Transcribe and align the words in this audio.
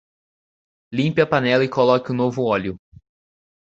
Limpe 0.93 1.21
a 1.21 1.27
panela 1.27 1.63
e 1.63 1.69
coloque 1.69 2.11
um 2.11 2.15
novo 2.15 2.43
óleo. 2.43 2.75